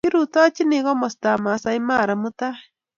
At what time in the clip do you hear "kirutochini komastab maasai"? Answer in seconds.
0.05-1.79